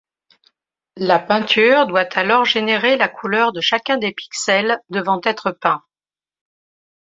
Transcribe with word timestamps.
La 0.97 1.19
peinture 1.19 1.85
doit 1.85 2.17
alors 2.17 2.43
générer 2.43 2.97
la 2.97 3.07
couleur 3.07 3.51
de 3.53 3.61
chacun 3.61 3.99
des 3.99 4.11
pixels 4.11 4.79
devant 4.89 5.21
être 5.23 5.51
peints. 5.51 5.83